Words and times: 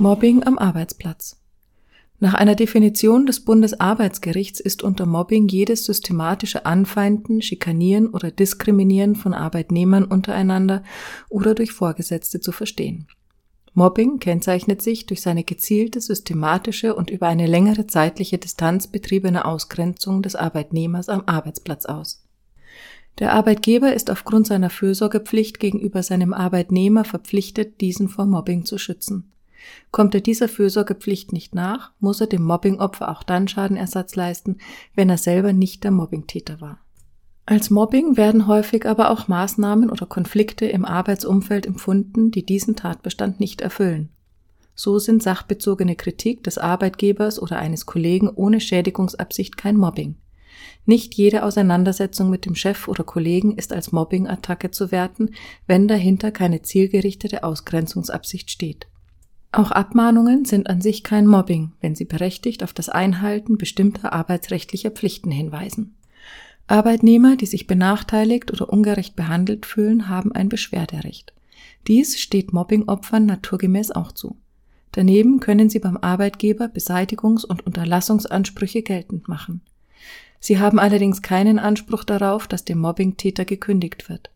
Mobbing 0.00 0.44
am 0.44 0.58
Arbeitsplatz. 0.58 1.40
Nach 2.20 2.34
einer 2.34 2.54
Definition 2.54 3.26
des 3.26 3.44
Bundesarbeitsgerichts 3.44 4.60
ist 4.60 4.84
unter 4.84 5.06
Mobbing 5.06 5.48
jedes 5.48 5.86
systematische 5.86 6.66
Anfeinden, 6.66 7.42
Schikanieren 7.42 8.06
oder 8.06 8.30
Diskriminieren 8.30 9.16
von 9.16 9.34
Arbeitnehmern 9.34 10.04
untereinander 10.04 10.84
oder 11.28 11.56
durch 11.56 11.72
Vorgesetzte 11.72 12.38
zu 12.38 12.52
verstehen. 12.52 13.08
Mobbing 13.74 14.20
kennzeichnet 14.20 14.82
sich 14.82 15.06
durch 15.06 15.20
seine 15.20 15.42
gezielte, 15.42 16.00
systematische 16.00 16.94
und 16.94 17.10
über 17.10 17.26
eine 17.26 17.48
längere 17.48 17.88
zeitliche 17.88 18.38
Distanz 18.38 18.86
betriebene 18.86 19.46
Ausgrenzung 19.46 20.22
des 20.22 20.36
Arbeitnehmers 20.36 21.08
am 21.08 21.24
Arbeitsplatz 21.26 21.86
aus. 21.86 22.24
Der 23.18 23.32
Arbeitgeber 23.32 23.94
ist 23.94 24.12
aufgrund 24.12 24.46
seiner 24.46 24.70
Fürsorgepflicht 24.70 25.58
gegenüber 25.58 26.04
seinem 26.04 26.32
Arbeitnehmer 26.32 27.04
verpflichtet, 27.04 27.80
diesen 27.80 28.08
vor 28.08 28.26
Mobbing 28.26 28.64
zu 28.64 28.78
schützen. 28.78 29.32
Kommt 29.90 30.14
er 30.14 30.20
dieser 30.20 30.48
Fürsorgepflicht 30.48 31.32
nicht 31.32 31.54
nach, 31.54 31.92
muss 32.00 32.20
er 32.20 32.26
dem 32.26 32.42
Mobbingopfer 32.42 33.10
auch 33.10 33.22
dann 33.22 33.48
Schadenersatz 33.48 34.16
leisten, 34.16 34.58
wenn 34.94 35.10
er 35.10 35.18
selber 35.18 35.52
nicht 35.52 35.84
der 35.84 35.90
Mobbingtäter 35.90 36.60
war. 36.60 36.80
Als 37.46 37.70
Mobbing 37.70 38.18
werden 38.18 38.46
häufig 38.46 38.84
aber 38.84 39.10
auch 39.10 39.26
Maßnahmen 39.26 39.90
oder 39.90 40.04
Konflikte 40.04 40.66
im 40.66 40.84
Arbeitsumfeld 40.84 41.66
empfunden, 41.66 42.30
die 42.30 42.44
diesen 42.44 42.76
Tatbestand 42.76 43.40
nicht 43.40 43.62
erfüllen. 43.62 44.10
So 44.74 44.98
sind 44.98 45.22
sachbezogene 45.22 45.96
Kritik 45.96 46.44
des 46.44 46.58
Arbeitgebers 46.58 47.40
oder 47.40 47.58
eines 47.58 47.86
Kollegen 47.86 48.28
ohne 48.28 48.60
Schädigungsabsicht 48.60 49.56
kein 49.56 49.76
Mobbing. 49.76 50.16
Nicht 50.84 51.14
jede 51.14 51.42
Auseinandersetzung 51.42 52.30
mit 52.30 52.44
dem 52.44 52.54
Chef 52.54 52.86
oder 52.86 53.02
Kollegen 53.02 53.56
ist 53.56 53.72
als 53.72 53.92
Mobbing-Attacke 53.92 54.70
zu 54.70 54.92
werten, 54.92 55.30
wenn 55.66 55.88
dahinter 55.88 56.30
keine 56.30 56.62
zielgerichtete 56.62 57.44
Ausgrenzungsabsicht 57.44 58.50
steht. 58.50 58.88
Auch 59.50 59.70
Abmahnungen 59.70 60.44
sind 60.44 60.68
an 60.68 60.80
sich 60.80 61.02
kein 61.02 61.26
Mobbing, 61.26 61.72
wenn 61.80 61.94
sie 61.94 62.04
berechtigt 62.04 62.62
auf 62.62 62.72
das 62.72 62.88
Einhalten 62.88 63.56
bestimmter 63.56 64.12
arbeitsrechtlicher 64.12 64.90
Pflichten 64.90 65.30
hinweisen. 65.30 65.96
Arbeitnehmer, 66.66 67.36
die 67.36 67.46
sich 67.46 67.66
benachteiligt 67.66 68.52
oder 68.52 68.70
ungerecht 68.70 69.16
behandelt 69.16 69.64
fühlen, 69.64 70.08
haben 70.08 70.32
ein 70.32 70.50
Beschwerderecht. 70.50 71.32
Dies 71.86 72.20
steht 72.20 72.52
Mobbingopfern 72.52 73.24
naturgemäß 73.24 73.90
auch 73.90 74.12
zu. 74.12 74.36
Daneben 74.92 75.40
können 75.40 75.70
sie 75.70 75.78
beim 75.78 75.96
Arbeitgeber 75.96 76.66
Beseitigungs- 76.66 77.46
und 77.46 77.66
Unterlassungsansprüche 77.66 78.82
geltend 78.82 79.28
machen. 79.28 79.62
Sie 80.40 80.58
haben 80.58 80.78
allerdings 80.78 81.22
keinen 81.22 81.58
Anspruch 81.58 82.04
darauf, 82.04 82.46
dass 82.46 82.64
dem 82.64 82.78
Mobbingtäter 82.78 83.44
gekündigt 83.44 84.08
wird. 84.10 84.30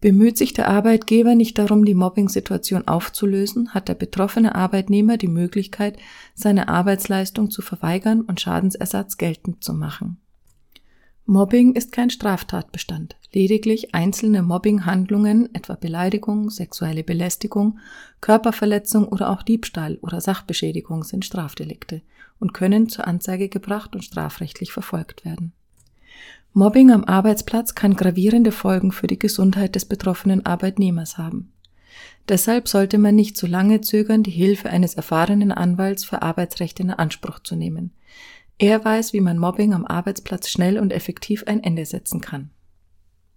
Bemüht 0.00 0.38
sich 0.38 0.54
der 0.54 0.68
Arbeitgeber 0.68 1.34
nicht 1.34 1.58
darum, 1.58 1.84
die 1.84 1.94
Mobbing-Situation 1.94 2.88
aufzulösen, 2.88 3.74
hat 3.74 3.88
der 3.88 3.94
betroffene 3.94 4.54
Arbeitnehmer 4.54 5.18
die 5.18 5.28
Möglichkeit, 5.28 5.98
seine 6.34 6.68
Arbeitsleistung 6.68 7.50
zu 7.50 7.60
verweigern 7.60 8.22
und 8.22 8.40
Schadensersatz 8.40 9.18
geltend 9.18 9.62
zu 9.62 9.74
machen. 9.74 10.18
Mobbing 11.26 11.74
ist 11.74 11.92
kein 11.92 12.10
Straftatbestand. 12.10 13.16
Lediglich 13.32 13.94
einzelne 13.94 14.42
Mobbinghandlungen, 14.42 15.54
etwa 15.54 15.74
Beleidigung, 15.74 16.50
sexuelle 16.50 17.04
Belästigung, 17.04 17.78
Körperverletzung 18.20 19.06
oder 19.06 19.30
auch 19.30 19.42
Diebstahl 19.42 19.98
oder 20.00 20.20
Sachbeschädigung 20.20 21.04
sind 21.04 21.24
Strafdelikte 21.24 22.02
und 22.40 22.54
können 22.54 22.88
zur 22.88 23.06
Anzeige 23.06 23.48
gebracht 23.48 23.94
und 23.94 24.02
strafrechtlich 24.02 24.72
verfolgt 24.72 25.24
werden. 25.24 25.52
Mobbing 26.52 26.90
am 26.90 27.04
Arbeitsplatz 27.04 27.74
kann 27.74 27.94
gravierende 27.94 28.50
Folgen 28.52 28.90
für 28.90 29.06
die 29.06 29.18
Gesundheit 29.18 29.74
des 29.74 29.84
betroffenen 29.84 30.44
Arbeitnehmers 30.44 31.16
haben. 31.16 31.52
Deshalb 32.28 32.68
sollte 32.68 32.98
man 32.98 33.14
nicht 33.14 33.36
zu 33.36 33.46
lange 33.46 33.80
zögern, 33.80 34.22
die 34.22 34.30
Hilfe 34.30 34.70
eines 34.70 34.94
erfahrenen 34.94 35.52
Anwalts 35.52 36.04
für 36.04 36.22
Arbeitsrechte 36.22 36.82
in 36.82 36.90
Anspruch 36.90 37.40
zu 37.40 37.56
nehmen. 37.56 37.92
Er 38.58 38.84
weiß, 38.84 39.12
wie 39.12 39.20
man 39.20 39.38
Mobbing 39.38 39.72
am 39.72 39.86
Arbeitsplatz 39.86 40.48
schnell 40.48 40.78
und 40.78 40.92
effektiv 40.92 41.44
ein 41.46 41.62
Ende 41.62 41.86
setzen 41.86 42.20
kann. 42.20 42.50